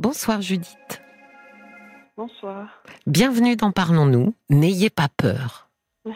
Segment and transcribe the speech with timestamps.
[0.00, 1.02] Bonsoir Judith.
[2.16, 2.82] Bonsoir.
[3.06, 4.32] Bienvenue dans Parlons-nous.
[4.48, 5.68] N'ayez pas peur.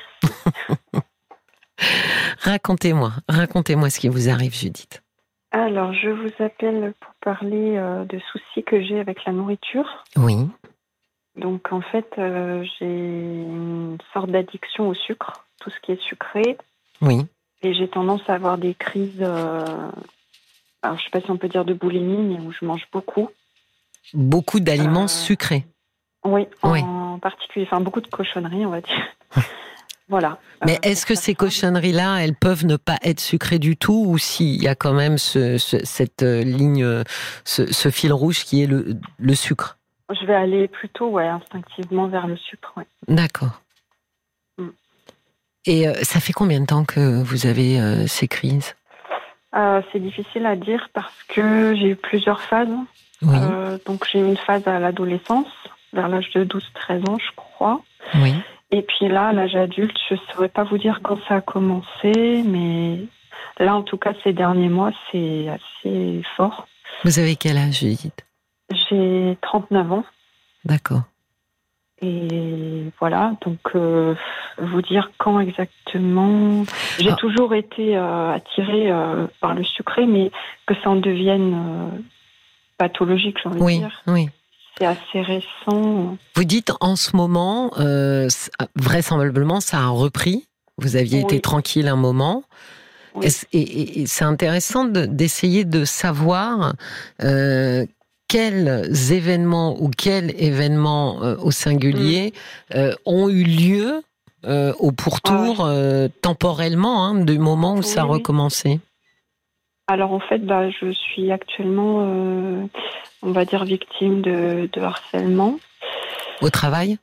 [2.38, 5.02] racontez-moi, racontez-moi ce qui vous arrive Judith.
[5.50, 10.02] Alors, je vous appelle pour parler euh, de soucis que j'ai avec la nourriture.
[10.16, 10.48] Oui.
[11.36, 16.56] Donc, en fait, euh, j'ai une sorte d'addiction au sucre, tout ce qui est sucré.
[17.02, 17.26] Oui.
[17.60, 19.90] Et j'ai tendance à avoir des crises, euh,
[20.80, 23.28] alors je sais pas si on peut dire de boulimie, mais où je mange beaucoup.
[24.12, 25.64] Beaucoup d'aliments Euh, sucrés.
[26.24, 26.80] Oui, Oui.
[26.82, 29.04] en particulier, enfin beaucoup de cochonneries, on va dire.
[30.08, 30.38] voilà.
[30.64, 34.18] Mais Euh, est-ce que ces cochonneries-là, elles peuvent ne pas être sucrées du tout ou
[34.18, 36.86] s'il y a quand même ce, ce- cette euh, ligne,
[37.44, 39.78] ce, ce fil rouge qui est le, le sucre?
[40.10, 42.86] Je vais aller plutôt, ouais, instinctivement vers le sucre, ouais.
[43.08, 43.62] D'accord.
[44.58, 44.68] Mm.
[45.66, 48.74] Et euh, ça fait combien de temps que vous avez ces crises?
[49.92, 52.68] C'est difficile à dire parce que j'ai eu plusieurs phases.
[53.26, 55.48] Oui, Euh, donc j'ai eu une phase à l'adolescence,
[55.92, 57.80] vers l'âge de 12-13 ans, je crois.
[58.16, 58.34] oui.
[58.70, 61.40] Et puis là, à l'âge adulte, je ne saurais pas vous dire quand ça a
[61.40, 62.98] commencé, mais
[63.60, 66.66] là, en tout cas, ces derniers mois, c'est assez fort.
[67.04, 68.24] Vous avez quel âge, Judith?
[68.72, 70.04] J'ai 39 ans
[70.64, 71.02] D'accord.
[72.02, 74.14] et voilà, donc euh,
[74.58, 76.64] vous dire quand exactement?
[76.98, 77.16] J'ai Ah.
[77.16, 80.30] toujours été euh, attirée euh, par le sucré, mais
[80.66, 81.54] que ça en devienne
[82.78, 84.02] pathologique, j'ai envie de Oui, dire.
[84.06, 84.28] oui.
[84.78, 86.16] C'est assez récent.
[86.34, 88.28] Vous dites en ce moment, euh,
[88.74, 90.46] vraisemblablement, ça a repris.
[90.78, 92.42] Vous aviez été tranquille un moment.
[93.14, 93.26] Oui.
[93.52, 96.74] Et, et- et c'est intéressant de- d'essayer de, savoir
[97.22, 97.86] euh,
[98.26, 102.76] quels événements ou quels événements euh, au singulier Mm.
[102.76, 104.02] euh, ont eu lieu
[104.78, 108.78] au pourtour euh, temporellement hein, du moment où ça a recommencé?
[109.86, 112.66] Alors en fait, bah, je suis actuellement, euh,
[113.22, 115.58] on va dire, victime de, de harcèlement.
[116.40, 116.98] Au travail?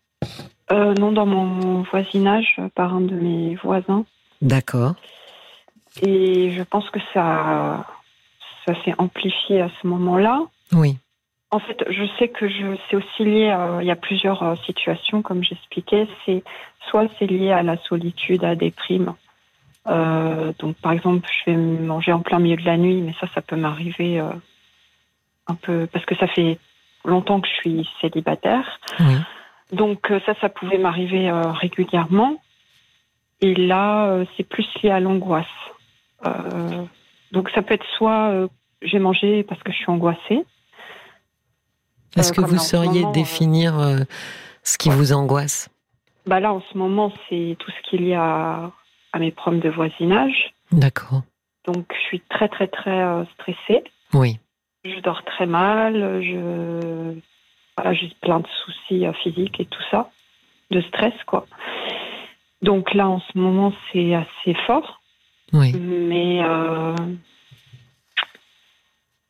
[0.72, 4.06] Euh, non, dans mon voisinage, euh, par un de mes voisins.
[4.42, 4.96] D'accord.
[6.02, 7.86] Et je pense que ça,
[8.66, 10.42] ça s'est amplifié à ce moment-là.
[10.72, 10.98] Oui.
[11.52, 15.22] En fait, je sais que je, c'est aussi lié, à, il y a plusieurs situations,
[15.22, 16.08] comme j'expliquais.
[16.26, 16.44] C'est
[16.90, 19.14] soit c'est lié à la solitude, à la déprime.
[19.88, 23.28] Euh, donc, par exemple, je vais manger en plein milieu de la nuit, mais ça,
[23.34, 24.30] ça peut m'arriver euh,
[25.48, 26.60] un peu parce que ça fait
[27.04, 28.80] longtemps que je suis célibataire.
[29.00, 29.16] Oui.
[29.72, 32.42] Donc, euh, ça, ça pouvait m'arriver euh, régulièrement.
[33.40, 35.46] Et là, euh, c'est plus lié à l'angoisse.
[36.26, 36.84] Euh,
[37.32, 38.48] donc, ça peut être soit euh,
[38.82, 40.46] j'ai mangé parce que je suis angoissée.
[42.18, 44.00] Est-ce que vous sauriez moment, définir euh,
[44.64, 45.70] ce qui vous angoisse?
[46.26, 48.72] Bah là, en ce moment, c'est tout ce qu'il y a
[49.14, 50.54] à mes problèmes de voisinage.
[50.72, 51.22] D'accord.
[51.66, 53.84] Donc, je suis très, très, très euh, stressée.
[54.14, 54.40] Oui.
[54.84, 56.22] Je dors très mal.
[56.22, 57.16] Je...
[57.78, 60.10] Voilà, j'ai plein de soucis euh, physiques et tout ça.
[60.72, 61.46] De stress, quoi.
[62.62, 65.02] Donc là, en ce moment, c'est assez fort.
[65.54, 65.74] Oui.
[65.74, 66.44] Mais...
[66.44, 66.96] euh,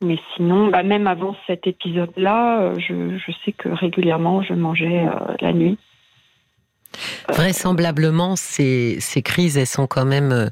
[0.03, 5.05] Mais sinon, bah, même avant cet épisode-là, je, je sais que régulièrement, je mangeais
[5.39, 5.77] la nuit.
[7.29, 10.47] Vraisemblablement, ces, ces crises, elles sont quand même euh,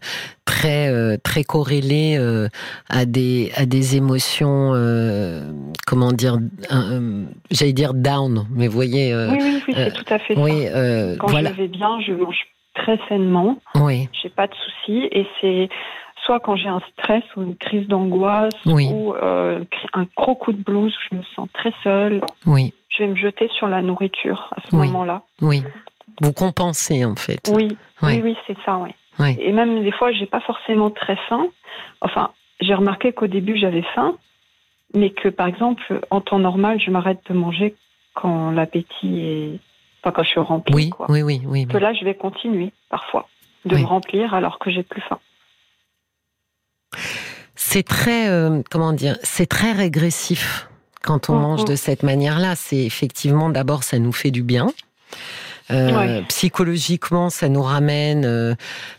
[0.45, 2.47] très euh, très corrélées euh,
[2.89, 5.51] à des à des émotions, euh,
[5.85, 6.37] comment dire,
[7.51, 10.37] j'allais dire down, mais vous voyez, euh, oui, oui, oui, euh, c'est tout à fait
[10.37, 11.15] oui, ça.
[11.19, 12.37] Quand voilà, je vais bien, je mange
[12.75, 13.57] très sainement.
[13.75, 15.07] oui, J'ai pas de soucis.
[15.11, 15.69] Et c'est
[16.25, 18.87] soit quand j'ai un stress ou une crise d'angoisse Oui.
[18.91, 19.63] ou euh,
[19.93, 22.21] un gros coup de blues, je me sens très seule.
[22.45, 24.87] oui, Je vais me jeter sur la nourriture à ce Oui.
[24.87, 25.23] moment-là.
[25.41, 25.63] oui.
[26.21, 27.39] Vous compensez en fait.
[27.49, 28.15] Oui, Ouais.
[28.15, 28.89] oui, oui, c'est ça, oui.
[29.19, 29.37] Ouais.
[29.39, 31.47] Et même des fois, j'ai pas forcément très faim.
[32.01, 32.31] Enfin,
[32.61, 34.15] j'ai remarqué qu'au début, j'avais faim,
[34.93, 37.75] mais que par exemple, en temps normal, je m'arrête de manger
[38.13, 39.59] quand l'appétit est.
[40.01, 40.73] Enfin, quand je suis remplie.
[40.73, 41.07] Oui, quoi.
[41.09, 41.67] oui, oui, oui.
[41.67, 43.27] Que là, je vais continuer parfois
[43.65, 43.81] de Oui.
[43.81, 45.19] me remplir alors que j'ai plus faim.
[47.55, 50.69] C'est très, euh, comment dire, c'est très régressif
[51.03, 51.41] quand on Mhm.
[51.41, 52.55] mange de cette manière-là.
[52.55, 54.67] C'est effectivement, d'abord, ça nous fait du bien.
[55.71, 56.23] Euh, Ouais.
[56.29, 58.55] Psychologiquement, ça nous ramène euh,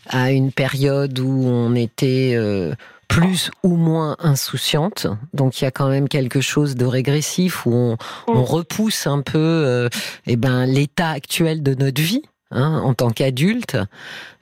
[0.07, 2.73] à une période où on était euh,
[3.07, 5.07] plus ou moins insouciante.
[5.33, 7.97] Donc il y a quand même quelque chose de régressif où on,
[8.27, 8.43] on Mhm.
[8.43, 9.89] repousse un peu
[10.27, 12.21] eh ben, l'état actuel de notre vie.
[12.51, 13.77] Hein, en tant qu'adulte,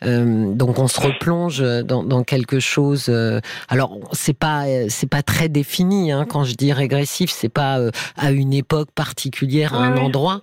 [0.02, 3.08] Euh, donc on se replonge dans, dans quelque chose.
[3.10, 7.80] euh, alors c'est pas c'est pas très défini hein, quand je dis régressif, c'est pas
[7.80, 10.00] euh, à une époque particulière, à un oui.
[10.00, 10.40] endroit.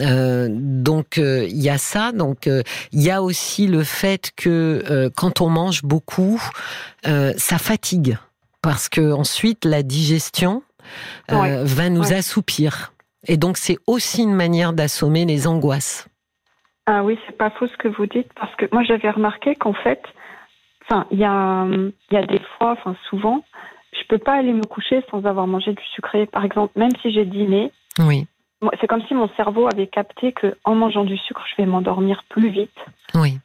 [0.00, 2.12] Euh, donc euh, il y a ça.
[2.12, 2.62] Donc euh,
[2.92, 6.38] il y a aussi le fait que euh, quand on mange beaucoup,
[7.06, 8.18] euh, ça fatigue
[8.60, 10.62] parce que ensuite la digestion
[11.28, 12.92] va nous assoupir.
[13.26, 16.04] Et donc c'est aussi une manière d'assommer les angoisses.
[16.92, 19.74] Ah oui, c'est pas faux ce que vous dites, parce que moi j'avais remarqué qu'en
[19.74, 20.02] fait,
[20.82, 21.64] enfin, il y a,
[22.10, 23.44] y a des fois, enfin souvent,
[23.92, 26.26] je peux pas aller me coucher sans avoir mangé du sucré.
[26.26, 27.70] Par exemple, même si j'ai dîné,
[28.00, 28.26] oui.
[28.80, 32.24] c'est comme si mon cerveau avait capté que en mangeant du sucre, je vais m'endormir
[32.28, 32.84] plus vite.
[33.14, 33.38] Oui.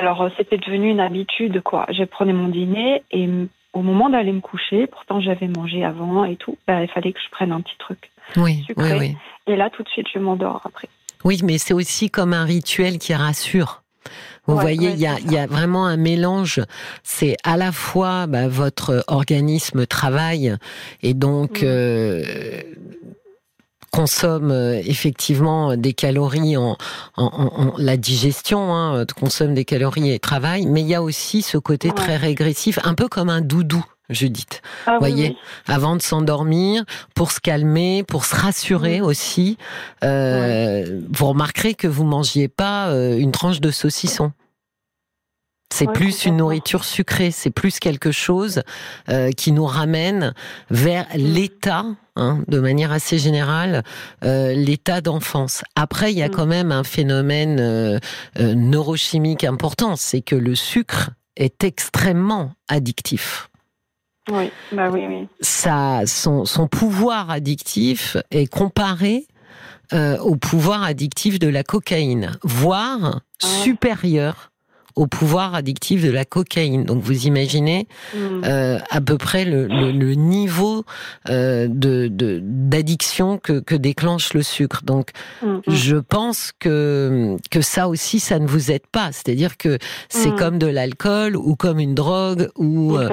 [0.00, 1.86] Alors euh, c'était devenu une habitude, quoi.
[1.90, 3.28] Je prenais mon dîner et
[3.72, 7.20] au moment d'aller me coucher, pourtant j'avais mangé avant et tout, bah, il fallait que
[7.20, 8.94] je prenne un petit truc oui, sucré.
[8.94, 9.16] Oui, oui.
[9.46, 10.88] Et là, tout de suite, je m'endors après.
[11.24, 13.82] Oui, mais c'est aussi comme un rituel qui rassure.
[14.46, 16.62] Vous voyez, il y, a, y, a, vraiment un mélange.
[17.02, 20.56] C'est à la fois bah, votre organisme travaille
[21.02, 21.66] et donc mm.
[21.66, 22.62] euh,
[23.90, 26.78] consomme euh, effectivement des calories en,
[27.16, 31.42] en, en la digestion, hein, consomme des calories et travaille, mais il y a aussi
[31.42, 33.84] ce côté très régressif, un peu comme un doudou.
[34.10, 34.62] Judith.
[34.86, 36.84] Ah, voyez, avant de s'endormir,
[37.14, 39.58] pour se calmer, pour se rassurer aussi.
[40.04, 44.32] Euh, Vous remarquerez que vous mangiez pas euh, une tranche de saucisson.
[45.72, 48.62] C'est plus une nourriture sucrée, c'est plus quelque chose
[49.10, 50.34] euh, qui nous ramène
[50.70, 51.18] vers mm.
[51.18, 51.84] l'état,
[52.16, 53.84] hein, de manière assez générale,
[54.24, 55.62] euh, l'état d'enfance.
[55.76, 56.32] Après, il y a mm.
[56.32, 57.98] quand même un phénomène euh,
[58.38, 63.47] neurochimique important, c'est que le sucre est extrêmement addictif.
[64.30, 65.28] Oui, bah oui, oui.
[65.40, 69.26] Ça, son, son pouvoir addictif est comparé
[69.94, 74.50] euh, au pouvoir addictif de la cocaïne, voire ah supérieur
[74.98, 76.84] au pouvoir addictif de la cocaïne.
[76.84, 78.18] Donc vous imaginez mm.
[78.44, 80.84] euh, à peu près le, le, le niveau
[81.28, 82.08] euh, de
[82.42, 84.82] d'addiction que, que déclenche le sucre.
[84.84, 85.10] Donc
[85.42, 85.58] mm.
[85.68, 89.12] je pense que que ça aussi ça ne vous aide pas.
[89.12, 89.78] C'est-à-dire que
[90.08, 90.36] c'est mm.
[90.36, 93.08] comme de l'alcool ou comme une drogue ou euh,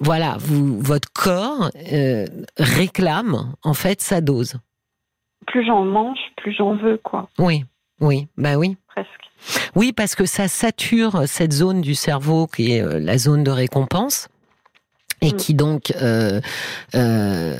[0.00, 1.70] voilà vous votre corps
[2.58, 4.56] réclame en fait sa dose.
[5.46, 7.28] Plus j'en mange, plus j'en veux quoi.
[7.38, 7.64] Oui,
[8.00, 8.76] oui, bah oui.
[8.94, 9.10] Presque.
[9.74, 13.50] Oui, parce que ça sature cette zone du cerveau qui est euh, la zone de
[13.50, 14.28] récompense
[15.20, 15.36] et mm.
[15.36, 16.40] qui donc euh,
[16.94, 17.56] euh,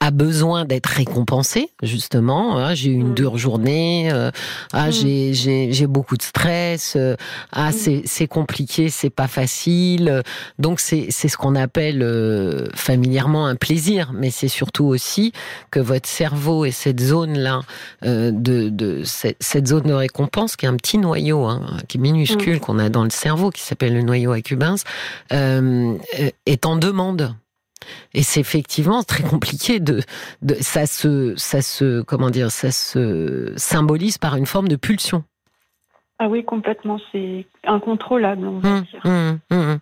[0.00, 2.58] a besoin d'être récompensé justement.
[2.58, 3.14] Ah, j'ai eu une mm.
[3.14, 4.10] dure journée.
[4.12, 4.30] Euh,
[4.72, 4.92] ah, mm.
[4.92, 6.94] j'ai j'ai beaucoup de stress.
[6.96, 7.16] Euh,
[7.52, 8.02] ah, mm.
[8.04, 10.22] c'est compliqué, c'est pas facile.
[10.58, 15.32] Donc c'est c'est ce qu'on appelle euh, familièrement un plaisir, mais c'est surtout aussi
[15.70, 17.60] que votre cerveau et cette zone là
[18.02, 22.00] de de cette, cette, zone de récompense qui est un petit noyau, hein, qui est
[22.00, 24.84] minuscule qu'on a dans le cerveau, qui s'appelle le noyau accumbens,
[25.30, 27.34] est en demande.
[28.14, 30.00] Et c'est effectivement très compliqué de,
[30.42, 35.24] de, ça se, ça se, comment dire, ça se symbolise par une forme de pulsion.
[36.18, 36.98] Ah oui, complètement.
[37.12, 39.00] C'est incontrôlable, on va mmh, dire.
[39.04, 39.78] Mmh, mmh.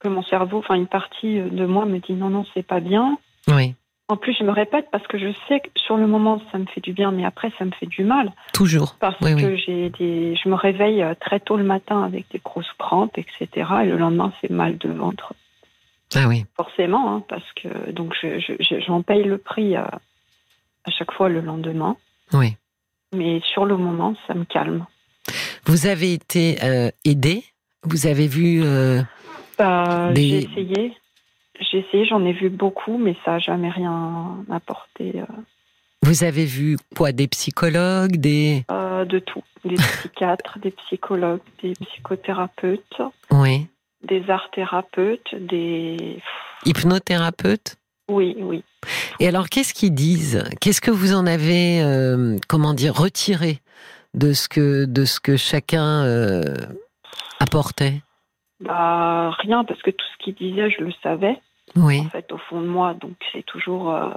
[0.00, 3.18] Que mon cerveau, enfin une partie de moi me dit non, non, c'est pas bien.
[3.48, 3.74] Oui.
[4.08, 6.66] En plus, je me répète parce que je sais que sur le moment, ça me
[6.66, 8.32] fait du bien, mais après, ça me fait du mal.
[8.52, 8.96] Toujours.
[9.00, 13.18] Parce que j'ai des, je me réveille très tôt le matin avec des grosses crampes,
[13.18, 13.48] etc.
[13.82, 15.32] Et le lendemain, c'est mal de ventre.
[16.14, 16.44] Ah oui.
[16.56, 18.14] Forcément, hein, parce que donc
[18.86, 20.00] j'en paye le prix à,
[20.84, 21.96] à, chaque fois le lendemain.
[22.32, 22.56] Oui.
[23.14, 24.86] Mais sur le moment, ça me calme.
[25.64, 27.44] Vous avez été euh, aidée
[27.82, 29.02] Vous avez vu euh,
[29.58, 30.96] bah, J'ai essayé.
[31.58, 35.12] J'ai essayé, j'en ai vu beaucoup, mais ça n'a jamais rien apporté.
[35.16, 35.24] Euh.
[36.02, 37.12] Vous avez vu quoi?
[37.12, 38.64] Des psychologues des...
[38.68, 39.42] De tout.
[39.64, 43.02] Des psychiatres, des psychologues, des psychothérapeutes.
[43.30, 43.66] Oui
[44.02, 46.20] des art thérapeutes, des
[46.64, 47.76] hypnothérapeutes?
[48.08, 48.62] Oui, oui.
[49.18, 50.44] Et alors, qu'est-ce qu'ils disent?
[50.60, 53.60] Qu'est-ce que vous en avez, euh, comment dire, retiré
[54.14, 56.42] de ce que de ce que chacun euh,
[57.40, 58.02] apportait?
[58.60, 61.40] Bah rien, parce que tout ce qu'ils disaient, je le savais.
[61.74, 62.00] Oui.
[62.00, 63.92] En fait, au fond de moi, donc c'est toujours.
[63.92, 64.08] Euh,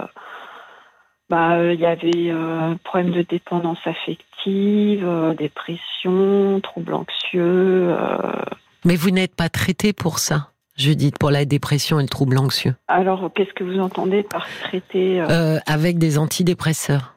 [1.30, 5.08] bah, il y avait un problème de dépendance affective,
[5.38, 7.96] dépression, troubles anxieux.
[8.86, 12.74] Mais vous n'êtes pas traité pour ça Judith, pour la dépression et le trouble anxieux.
[12.88, 15.28] Alors, qu'est-ce que vous entendez par traité euh?
[15.30, 17.16] Euh, Avec des antidépresseurs.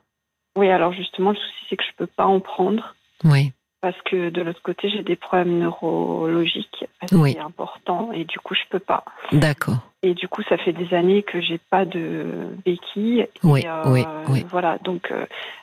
[0.56, 2.96] Oui, alors justement, le souci, c'est que je ne peux pas en prendre.
[3.24, 3.52] Oui.
[3.80, 8.68] Parce que de l'autre côté, j'ai des problèmes neurologiques assez importants et du coup, je
[8.68, 9.04] peux pas.
[9.30, 9.91] D'accord.
[10.02, 13.26] Et du coup, ça fait des années que j'ai pas de béquille.
[13.44, 14.44] Oui, euh, oui, oui.
[14.50, 15.12] Voilà, donc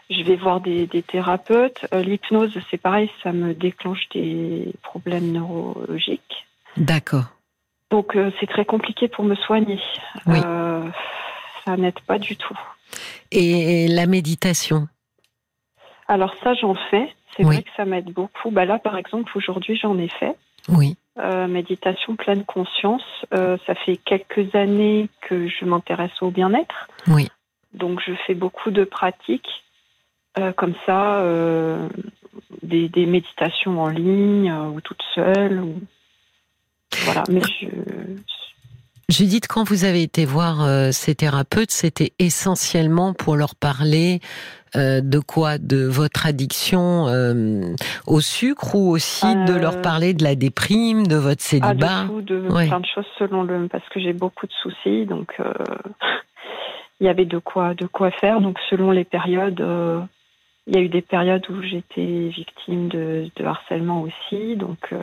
[0.10, 1.86] je vais voir des, des thérapeutes.
[1.92, 6.48] L'hypnose, c'est pareil, ça me déclenche des problèmes neurologiques.
[6.78, 7.26] D'accord.
[7.92, 9.82] Donc c'est très compliqué pour me soigner.
[10.26, 10.40] Oui.
[11.66, 12.58] ça n'aide pas du tout.
[13.32, 14.88] Et la méditation?
[16.08, 17.14] Alors ça, j'en fais.
[17.38, 18.52] C'est vrai que ça m'aide beaucoup.
[18.52, 20.36] Bah là, par exemple, aujourd'hui, j'en ai fait.
[20.68, 20.98] Oui.
[21.20, 23.04] Euh, méditation pleine conscience.
[23.34, 26.88] Euh, ça fait quelques années que je m'intéresse au bien-être.
[27.08, 27.30] Oui.
[27.74, 29.64] Donc je fais beaucoup de pratiques
[30.38, 31.24] euh, comme ça,
[32.64, 35.60] des, des, méditations en ligne ou toute seule.
[35.60, 35.82] Ou...
[37.04, 37.68] Voilà, mais je,
[39.10, 44.20] Judith, quand vous avez été voir ces thérapeutes, c'était essentiellement pour leur parler
[44.76, 47.74] euh, de quoi De votre addiction euh,
[48.08, 52.48] au sucre ou aussi de leur parler de la déprime, de votre célibat ah, de
[52.48, 53.68] plein de choses selon le...
[53.68, 55.38] Parce que j'ai beaucoup de soucis, donc
[57.00, 58.42] il y avait de quoi, de quoi faire.
[58.42, 59.64] Donc selon les périodes,
[60.68, 64.94] il y a eu des périodes où j'étais victime de, de, harcèlement aussi, donc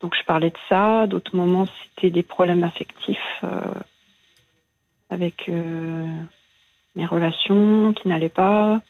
[0.00, 1.06] donc je parlais de ça.
[1.06, 3.74] D'autres moments, c'était des problèmes affectifs euh,
[5.10, 6.06] avec euh,
[7.00, 8.80] mes relations qui n'allaient pas.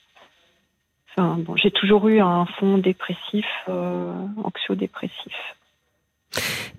[1.11, 4.13] Enfin, bon, j'ai toujours eu un fond dépressif, euh,
[4.43, 5.35] anxio-dépressif.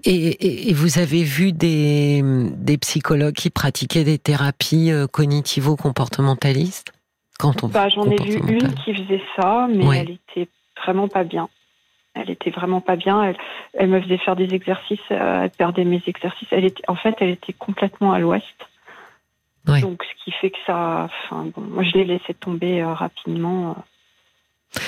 [0.04, 6.92] Et, et, vous avez vu des, des, psychologues qui pratiquaient des thérapies cognitivo-comportementalistes?
[7.38, 10.48] Quand on bah, J'en ai vu une qui faisait ça, mais elle était
[10.84, 11.50] vraiment pas bien.
[12.14, 13.24] Elle était vraiment pas bien.
[13.24, 13.38] Elle,
[13.74, 15.00] elle me faisait faire des exercices.
[15.12, 16.48] Euh, elle perdait mes exercices.
[16.52, 18.70] Elle était, en fait, elle était complètement à l'ouest.
[19.66, 21.08] Donc, ce qui fait que ça.
[21.26, 23.72] Enfin, bon, moi, je l'ai laissé tomber euh, rapidement.
[23.72, 24.80] Euh.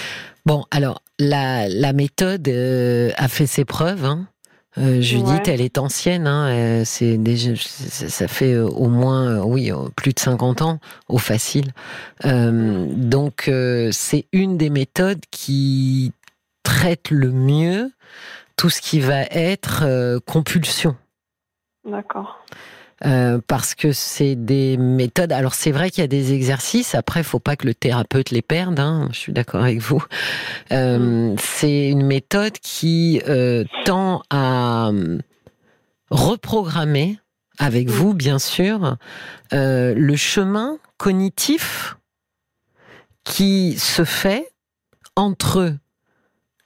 [0.45, 4.05] Bon, alors, la, la méthode a fait ses preuves.
[4.05, 4.27] Hein.
[4.75, 10.63] Judith, elle est ancienne, hein, c'est déjà, ça fait au moins, oui, plus de 50
[10.63, 11.67] ans, au facile.
[12.23, 13.51] donc,
[13.91, 16.11] c'est une des méthodes qui
[16.63, 17.91] traite le mieux
[18.55, 20.95] tout ce qui va être euh, compulsion.
[21.85, 22.43] D'accord.
[23.05, 25.31] Euh, parce que c'est des méthodes.
[25.31, 26.95] Alors c'est vrai qu'il y a des exercices.
[26.95, 28.79] Après, il faut pas que le thérapeute les perde.
[28.79, 30.03] Hein, je suis d'accord avec vous.
[30.71, 31.35] Euh, mm.
[31.37, 33.21] C'est une méthode qui
[33.85, 34.91] tend à
[36.09, 37.19] reprogrammer,
[37.59, 37.91] avec mm.
[37.91, 38.97] vous bien sûr,
[39.51, 41.97] le chemin cognitif
[43.23, 44.49] qui se fait
[45.15, 45.75] entre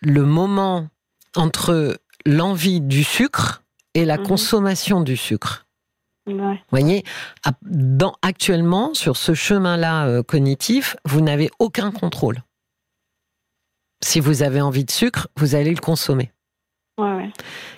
[0.02, 0.88] le moment
[1.36, 3.64] entre l'envie du sucre
[3.94, 4.28] et la mhm.
[4.28, 5.67] consommation du sucre.
[6.28, 7.04] Vous voyez,
[7.62, 12.44] dans, actuellement, sur ce chemin-là euh, cognitif, vous n'avez aucun contrôle.
[14.04, 16.32] Si vous avez envie de sucre, vous allez le consommer.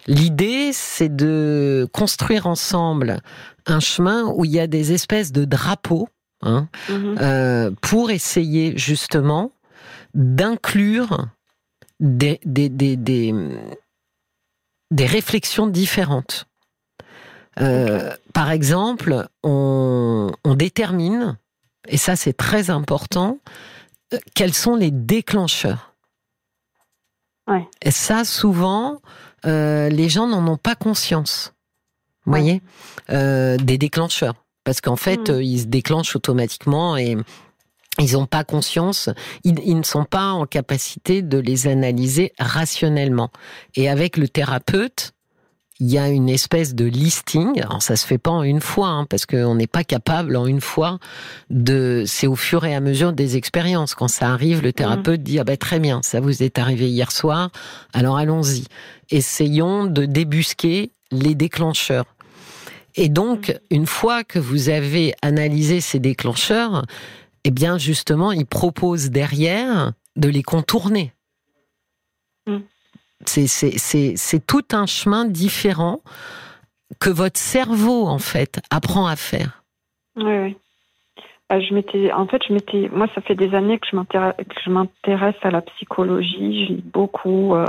[0.07, 3.19] L'idée, c'est de construire ensemble
[3.65, 6.07] un chemin où il y a des espèces de drapeaux
[6.41, 7.17] hein, mhm.
[7.19, 9.51] euh, pour essayer justement
[10.13, 11.27] d'inclure
[11.99, 13.33] des, des, des, des,
[15.05, 16.45] réflexions différentes.
[17.59, 21.37] Euh, par exemple, on, on, détermine,
[21.87, 23.39] et ça c'est très important,
[24.13, 25.93] euh, quels sont les déclencheurs.
[27.47, 27.67] Ouais.
[27.81, 29.01] Et ça, souvent,
[29.45, 31.53] euh, les gens n'en ont pas conscience.
[32.25, 32.61] Vous voyez
[33.09, 34.35] Des déclencheurs.
[34.63, 35.41] Parce qu'en fait, mmh.
[35.41, 37.17] ils se déclenchent automatiquement et
[37.99, 39.09] ils n'ont pas conscience,
[39.43, 43.29] ils, ne sont pas en capacité de les analyser rationnellement.
[43.75, 45.13] Et avec le thérapeute,
[45.79, 47.61] il y a une espèce de listing.
[47.61, 50.45] Alors ça se fait pas en une fois, hein, parce qu'on n'est pas capable en
[50.45, 50.99] une fois
[51.49, 52.03] de.
[52.05, 53.95] C'est au fur et à mesure des expériences.
[53.95, 57.11] Quand ça arrive, le thérapeute dit ah ben très bien, ça vous est arrivé hier
[57.11, 57.49] soir.
[57.93, 58.65] Alors allons-y.
[59.09, 62.05] Essayons de débusquer les déclencheurs.
[62.95, 66.85] Et donc, une fois que vous avez analysé ces déclencheurs,
[67.43, 71.13] eh bien justement, il propose derrière de les contourner.
[72.45, 72.57] Mm.
[73.25, 75.99] C'est tout un chemin différent
[76.99, 79.63] que votre cerveau, en fait, apprend à faire.
[80.15, 80.57] Oui, oui.
[81.49, 85.35] Bah, je m'étais, en fait, je m'étais, moi, ça fait des années que je m'intéresse
[85.41, 86.65] à la psychologie.
[86.65, 87.55] Je lis beaucoup.
[87.55, 87.65] Euh,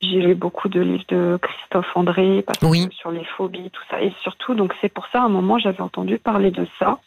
[0.00, 2.44] j'ai lu beaucoup de livres de Christophe André
[2.90, 4.02] sur les phobies, tout ça.
[4.02, 6.98] Et surtout, donc c'est pour ça, à un moment, j'avais entendu parler de ça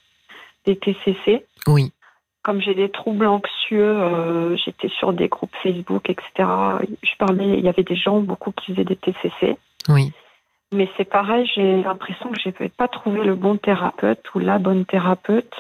[0.66, 1.46] des TCC.
[1.68, 1.92] Oui.
[2.48, 6.48] Comme j'ai des troubles anxieux, euh, j'étais sur des groupes Facebook, etc.
[7.04, 9.58] Je parlais, il y avait des gens beaucoup qui faisaient des TCC.
[9.90, 10.14] Oui.
[10.72, 14.60] Mais c'est pareil, j'ai l'impression que je n'ai pas trouvé le bon thérapeute ou la
[14.60, 15.54] bonne thérapeute.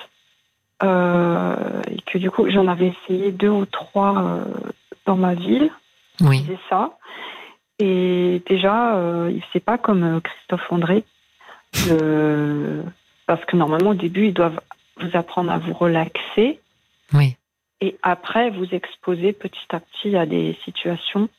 [0.82, 4.46] Euh, et que du coup, j'en avais essayé deux ou trois euh,
[5.06, 5.70] dans ma ville.
[6.22, 6.46] Oui.
[6.48, 6.98] C'est ça.
[7.80, 11.04] Et déjà, euh, c'est pas comme Christophe André.
[13.26, 14.62] parce que normalement, au début, ils doivent
[15.02, 16.62] vous apprendre à vous relaxer.
[17.14, 17.36] Oui.
[17.82, 21.30] Et après, vous exposer petit à petit à des situations.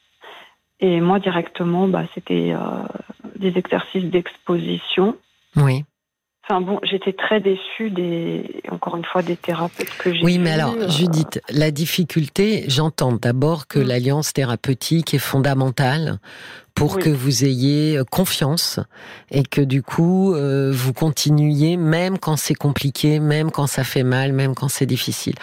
[0.80, 2.84] Et moi, directement, bah, c'était euh,
[3.36, 5.16] des exercices d'exposition.
[5.56, 5.84] Oui.
[6.48, 10.24] Enfin bon, j'étais très déçue des, encore une fois, des thérapeutes que j'ai.
[10.24, 13.82] Oui, mais alors, euh, Judith, la difficulté, j'entends d'abord que mm.
[13.82, 16.18] l'alliance thérapeutique est fondamentale
[16.74, 18.78] pour que vous ayez confiance
[19.32, 24.32] et que du coup vous continuiez même quand c'est compliqué, même quand ça fait mal,
[24.32, 25.34] même quand c'est difficile.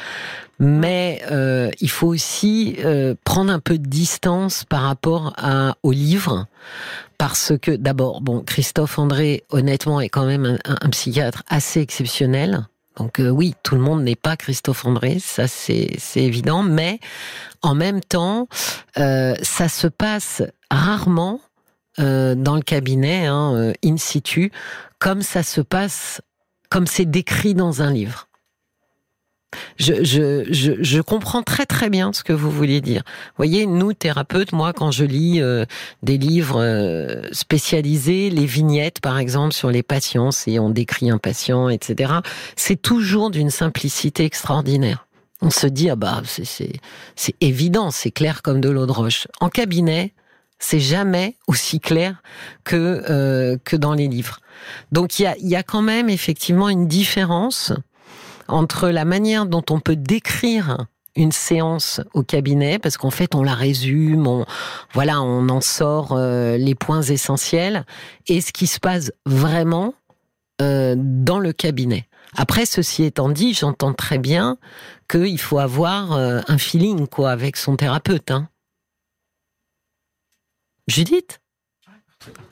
[0.60, 5.92] Mais euh, il faut aussi euh, prendre un peu de distance par rapport à, au
[5.92, 6.48] livre,
[7.18, 12.68] parce que d'abord, bon, Christophe André, honnêtement, est quand même un, psychiatre assez exceptionnel.
[12.98, 17.00] Donc euh, oui, tout le monde n'est pas Christophe André, ça c'est évident, mais
[17.62, 18.48] en même temps,
[18.96, 21.42] ça se passe rarement
[21.98, 24.52] dans le cabinet, hein, in situ,
[25.00, 26.22] comme ça se passe,
[26.70, 28.28] comme c'est décrit dans un livre.
[29.78, 33.04] Je, comprends très très bien ce que vous voulez dire.
[33.06, 35.66] Vous voyez, nous thérapeutes, moi quand je lis euh,
[36.04, 41.18] des livres euh, spécialisés, les vignettes par exemple sur les patients, si on décrit un
[41.18, 42.14] patient, etc.,
[42.56, 45.08] c'est toujours d'une simplicité extraordinaire.
[45.42, 46.72] On se dit ah bah c'est
[47.16, 49.28] c'est évident, c'est clair comme de l'eau de roche.
[49.42, 50.14] En cabinet,
[50.60, 52.22] c'est jamais aussi clair
[52.64, 54.40] que euh, que dans les livres.
[54.92, 57.74] Donc il y a, y a quand même effectivement une différence
[58.48, 63.44] entre la manière dont on peut décrire une séance au cabinet parce qu'en fait on
[63.44, 64.46] la résume, on
[64.94, 67.86] voilà, on en sort euh, les points essentiels
[68.28, 69.94] et ce qui se passe vraiment
[70.62, 72.08] euh, dans le cabinet.
[72.38, 74.58] Après, ceci étant dit, j'entends très bien
[75.10, 78.32] qu'il faut avoir euh, un feeling quoi avec son thérapeute.
[78.32, 78.50] Hein.
[80.88, 81.40] Judith?
[81.88, 81.92] Ah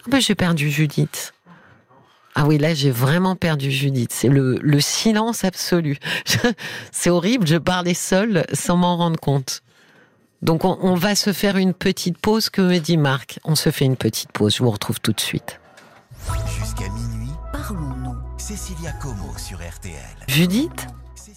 [0.08, 1.34] ben, J'ai perdu Judith.
[2.36, 4.12] Ah oui, là, j'ai vraiment perdu Judith.
[4.12, 5.98] C'est le, le silence absolu.
[6.92, 9.62] C'est horrible, je parlais seule sans m'en rendre compte.
[10.42, 13.40] Donc, on, on, va se faire une petite pause, que me dit Marc.
[13.46, 15.60] On se fait une petite pause, je vous retrouve tout de suite.
[16.60, 18.16] Jusqu'à minuit, parlons-nous.
[18.38, 19.94] Cécilia Como sur RTL.
[20.28, 20.88] Judith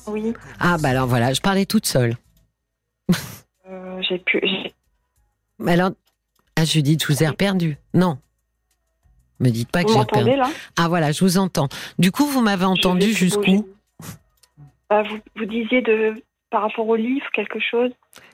[0.08, 0.34] Oui.
[0.58, 2.16] Ah, bah alors voilà, je parlais toute seule.
[3.68, 4.40] Euh, j'ai pu.
[5.64, 5.90] Alors,
[6.56, 7.78] ah, Judith, je vous ai perdu.
[7.94, 8.18] Non.
[9.40, 10.36] Me dites pas que j'ai perdu.
[10.36, 11.68] là Ah voilà, je vous entends.
[11.98, 13.66] Du coup, vous m'avez entendu jusqu'où
[14.88, 16.14] bah, vous, vous disiez de
[16.50, 17.90] par rapport au livre quelque chose?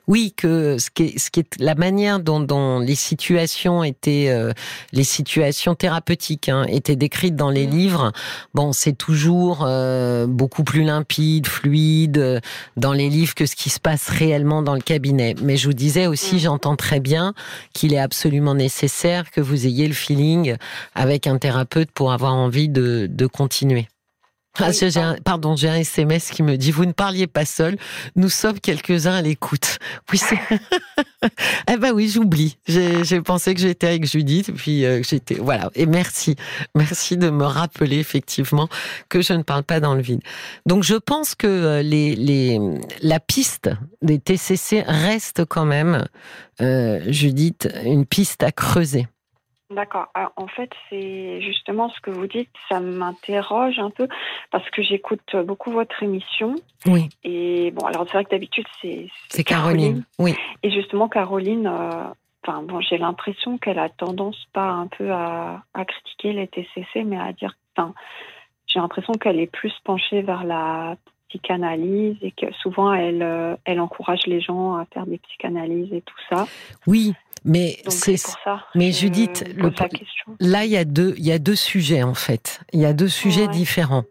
[0.08, 4.28] Oui, que ce qui est, ce qui est la manière dont, dont les situations étaient,
[4.28, 4.52] euh,
[4.92, 7.70] les situations thérapeutiques hein, étaient décrites dans les mmh.
[7.70, 8.12] livres.
[8.52, 12.40] Bon, c'est toujours euh, beaucoup plus limpide, fluide euh,
[12.76, 15.34] dans les livres que ce qui se passe réellement dans le cabinet.
[15.40, 16.40] Mais je vous disais aussi, mmh.
[16.40, 17.32] j'entends très bien
[17.72, 20.56] qu'il est absolument nécessaire que vous ayez le feeling
[20.94, 23.86] avec un thérapeute pour avoir envie de, de continuer.
[24.58, 27.78] Ah, j'ai un, pardon, j'ai un SMS qui me dit vous ne parliez pas seul,
[28.16, 29.78] nous sommes quelques-uns à l'écoute.
[30.12, 30.38] Oui, c'est.
[31.70, 32.58] eh ben oui, j'oublie.
[32.66, 35.70] J'ai pensé que j'étais avec Judith, puis euh, j'étais voilà.
[35.74, 36.36] Et merci,
[36.74, 38.68] merci de me rappeler effectivement
[39.08, 40.20] que je ne parle pas dans le vide.
[40.66, 42.60] Donc je pense que euh, les, les
[43.00, 43.70] la piste
[44.02, 46.04] des TCC reste quand même,
[46.60, 49.06] euh, Judith, une piste à creuser.
[49.74, 50.08] D'accord.
[50.36, 54.08] En fait, c'est justement ce que vous dites, ça m'interroge un peu
[54.50, 56.54] parce que j'écoute beaucoup votre émission.
[56.86, 57.08] Oui.
[57.24, 59.08] Et bon, alors c'est vrai que d'habitude c'est.
[59.28, 60.04] C'est Caroline.
[60.18, 60.34] Oui.
[60.62, 65.84] Et justement, Caroline, euh, bon, j'ai l'impression qu'elle a tendance pas un peu à, à
[65.84, 67.54] critiquer les TCC, mais à dire,
[68.66, 70.96] j'ai l'impression qu'elle est plus penchée vers la
[71.32, 76.02] psychanalyse et que souvent elle, euh, elle encourage les gens à faire des psychanalyses et
[76.02, 76.46] tout ça.
[76.86, 77.14] Oui,
[77.44, 78.16] mais c'est
[78.74, 79.44] mais Judith,
[80.38, 82.60] là il y a deux il y a deux sujets en fait.
[82.72, 84.04] Il y a deux sujets différents.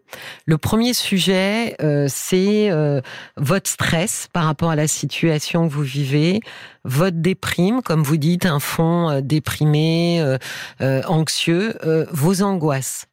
[0.44, 3.00] Le premier sujet euh, c'est euh,
[3.36, 6.40] votre stress par rapport à la situation que vous vivez,
[6.84, 10.22] votre déprime comme vous dites un fond euh, déprimé,
[10.80, 11.74] anxieux,
[12.12, 13.06] vos angoisses.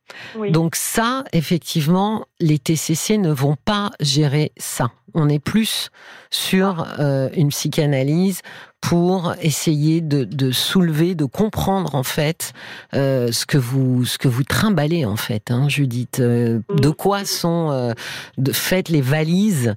[0.51, 4.91] Donc ça, effectivement, les TCC ne vont pas gérer ça.
[5.15, 5.89] On est plus
[6.29, 7.29] sur ah.
[7.33, 8.41] une psychanalyse
[8.81, 12.53] pour essayer de, soulever, de comprendre en fait
[12.93, 16.19] euh, ce que vous ce que vous trimballez en fait, hein, Judith.
[16.19, 16.79] Euh, mm.
[16.79, 17.93] de quoi sont euh,
[18.37, 19.75] de, faites les valises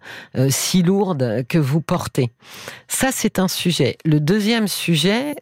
[0.49, 2.31] si lourdes que vous portez.
[2.89, 3.97] Ça c'est un sujet.
[4.05, 5.35] Le deuxième sujet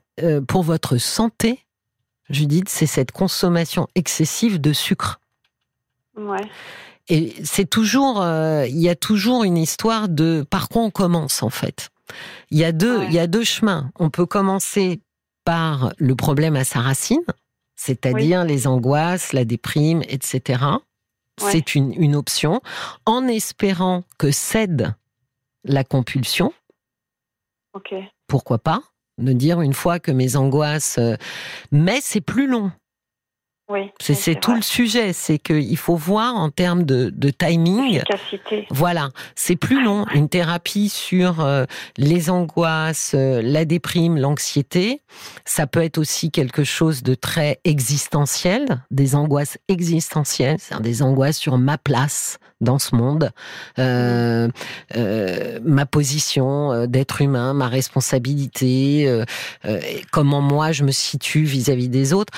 [0.49, 1.65] pour votre santé,
[2.31, 5.21] Judith, c'est cette consommation excessive de sucre.
[6.17, 6.49] Ouais.
[7.09, 11.51] Et c'est toujours, il y a toujours une histoire de par quoi on commence en
[11.51, 11.91] fait.
[12.51, 13.91] Il y a deux, il y a deux chemins.
[13.99, 15.01] On peut commencer
[15.45, 17.25] par le problème à sa racine,
[17.75, 20.63] c'est-à-dire les angoisses, la déprime, etc.
[21.39, 22.61] C'est une, une option,
[23.07, 24.95] en espérant que cède
[25.65, 26.53] la compulsion.
[28.27, 28.83] Pourquoi pas
[29.21, 31.17] De dire une fois que mes angoisses, euh,
[31.71, 32.73] mais c'est plus long.
[34.01, 38.03] c'est tout le sujet, c'est qu'il faut voir en termes de, de timing.
[38.71, 40.07] Voilà, c'est plus long.
[40.13, 45.03] Une thérapie sur euh, les angoisses, euh, la déprime, l'anxiété,
[45.45, 51.39] ça peut être aussi quelque chose de très existentiel, des angoisses existentielles, c'est-à-dire des angoisses
[51.39, 53.31] sur ma place dans ce monde,
[53.79, 54.49] euh,
[54.97, 59.25] euh, ma position euh, d'être humain, ma responsabilité, euh,
[59.65, 62.33] euh, comment moi je me situe vis-à-vis des autres.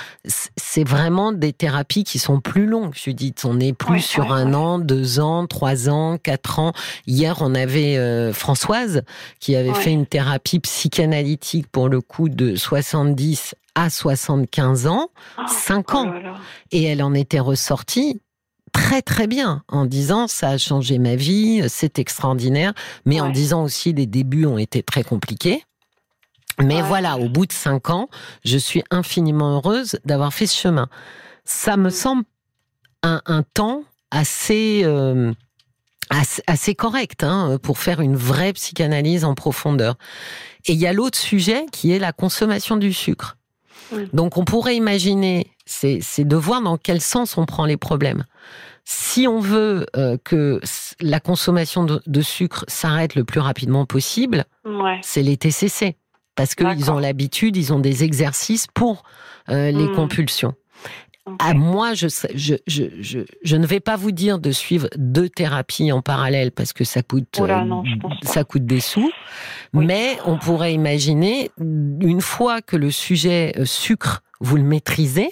[0.56, 3.44] C'est vraiment des thérapies qui sont plus longues, Judith.
[3.44, 6.72] On n'est plus sur un an, deux ans, trois ans, quatre ans.
[7.06, 9.02] Hier, on avait Françoise
[9.40, 15.08] qui avait fait une thérapie psychanalytique pour le coup de 70 à 75 ans,
[15.46, 16.14] 5 ans.
[16.70, 18.20] Et elle en était ressortie
[18.72, 22.72] très très bien en disant ça a changé ma vie, c'est extraordinaire,
[23.04, 25.64] mais en disant aussi les débuts ont été très compliqués.
[26.60, 28.08] Mais voilà, au bout de cinq ans,
[28.44, 30.88] je suis infiniment heureuse d'avoir fait ce chemin.
[31.44, 31.90] Ça me mm.
[31.90, 32.24] semble
[33.02, 35.32] un, temps assez, euh,
[36.46, 39.96] assez, correct hein, pour faire une vraie psychanalyse en profondeur.
[40.66, 43.36] Et il y a l'autre sujet qui est la consommation du sucre.
[44.12, 48.24] Donc on pourrait imaginer, c'est de voir dans quel sens on prend les problèmes.
[48.84, 50.60] Si on veut euh, que
[51.00, 54.44] la consommation de, sucre s'arrête le plus rapidement possible,
[55.02, 55.96] c'est les TCC.
[56.34, 59.02] Parce qu'ils ont l'habitude, ils ont des exercices pour
[59.50, 59.94] euh, les hmm.
[59.94, 60.54] compulsions.
[61.38, 65.92] À moi, je, je, je, je, ne vais pas vous dire de suivre deux thérapies
[65.92, 67.82] en parallèle parce que ça coûte, euh,
[68.22, 69.12] ça coûte des sous.
[69.72, 75.30] Mais on pourrait imaginer, une fois que le sujet sucre, vous le maîtrisez,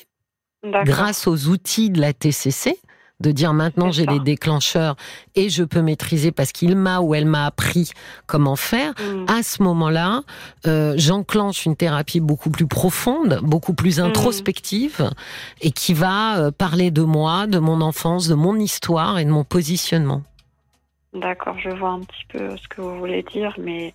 [0.64, 2.79] grâce aux outils de la TCC,
[3.20, 4.96] de dire maintenant j'ai les déclencheurs
[5.35, 7.90] et je peux maîtriser parce qu'il m'a ou elle m'a appris
[8.27, 9.27] comment faire, mm.
[9.29, 10.23] à ce moment-là,
[10.66, 14.05] euh, j'enclenche une thérapie beaucoup plus profonde, beaucoup plus mm.
[14.05, 15.11] introspective
[15.61, 19.31] et qui va euh, parler de moi, de mon enfance, de mon histoire et de
[19.31, 20.23] mon positionnement.
[21.12, 23.94] D'accord, je vois un petit peu ce que vous voulez dire, mais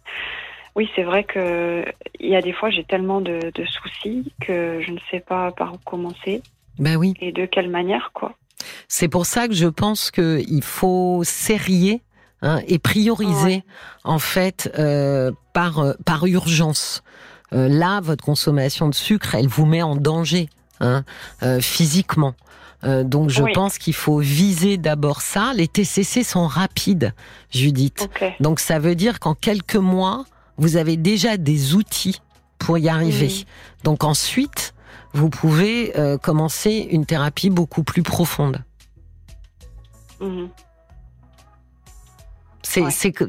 [0.75, 1.85] oui, c'est vrai que
[2.19, 5.51] il y a des fois j'ai tellement de, de, soucis que je ne sais pas
[5.51, 6.43] par où commencer.
[6.79, 7.13] Ben oui.
[7.21, 8.35] Et de quelle manière, quoi?
[8.87, 12.01] C'est pour ça que je pense qu'il faut serrer
[12.41, 13.63] hein, et prioriser
[14.03, 17.03] en fait euh, par euh, par urgence.
[17.53, 21.03] Euh, là, votre consommation de sucre, elle vous met en danger hein,
[21.61, 22.33] physiquement.
[22.83, 25.53] donc je pense qu'il faut viser d'abord ça.
[25.55, 27.13] Les TCC sont rapides,
[27.51, 28.09] Judith.
[28.39, 30.25] Donc ça veut dire qu'en quelques mois,
[30.57, 32.21] vous avez déjà des outils
[32.59, 33.45] pour y arriver.
[33.83, 34.74] Donc ensuite,
[35.15, 38.63] vous pouvez euh, commencer une thérapie beaucoup plus profonde.
[40.19, 40.49] Mhm.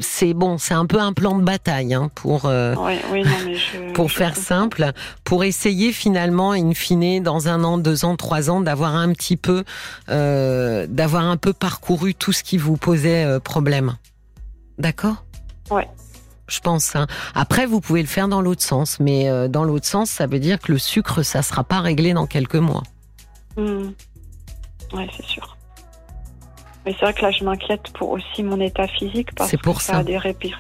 [0.01, 2.75] C'est bon, c'est un peu un plan de bataille hein, pour euh,
[3.95, 4.91] pour faire simple,
[5.23, 9.37] pour essayer finalement, in fine, dans un an, deux ans, trois ans, d'avoir un petit
[9.37, 9.63] peu,
[10.09, 13.97] euh, d'avoir un peu parcouru tout ce qui vous posait problème.
[14.79, 15.23] D'accord?
[15.71, 15.87] Ouais
[16.49, 16.97] je pense.
[16.97, 17.07] Hein.
[17.35, 20.39] Après, vous pouvez le faire dans l'autre sens, mais euh, dans l'autre sens, ça veut
[20.39, 22.83] dire que le sucre, ça sera pas réglé dans quelques mois.
[23.57, 23.91] Mmh.
[24.93, 25.57] Oui, c'est sûr.
[26.85, 29.83] Mais c'est vrai que là, je m'inquiète pour aussi mon état physique parce pour que
[29.83, 30.19] ça, a des,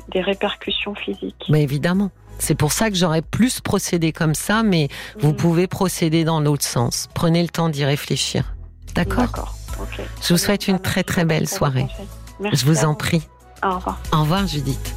[0.09, 1.44] des, répercussions physiques.
[1.49, 2.11] Mais évidemment.
[2.38, 4.88] C'est pour ça que j'aurais plus procédé comme ça, mais
[5.20, 5.37] vous mmh.
[5.37, 7.09] pouvez procéder dans l'autre sens.
[7.14, 8.55] Prenez le temps d'y réfléchir.
[8.94, 9.25] D'accord?
[9.25, 9.57] D'accord.
[10.22, 11.87] Je vous souhaite une très très belle soirée.
[12.40, 13.22] Merci je vous en prie.
[13.62, 14.01] Au revoir.
[14.12, 14.94] Au revoir, Judith.